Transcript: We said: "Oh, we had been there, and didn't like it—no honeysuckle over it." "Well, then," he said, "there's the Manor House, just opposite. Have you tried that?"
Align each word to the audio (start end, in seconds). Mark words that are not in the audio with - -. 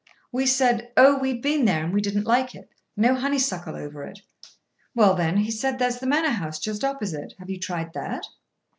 We 0.31 0.47
said: 0.47 0.91
"Oh, 0.97 1.19
we 1.19 1.29
had 1.29 1.43
been 1.43 1.65
there, 1.65 1.85
and 1.85 2.01
didn't 2.01 2.23
like 2.25 2.55
it—no 2.55 3.13
honeysuckle 3.13 3.75
over 3.75 4.03
it." 4.03 4.19
"Well, 4.95 5.13
then," 5.13 5.37
he 5.37 5.51
said, 5.51 5.77
"there's 5.77 5.99
the 5.99 6.07
Manor 6.07 6.29
House, 6.31 6.57
just 6.57 6.83
opposite. 6.83 7.35
Have 7.37 7.51
you 7.51 7.59
tried 7.59 7.93
that?" 7.93 8.25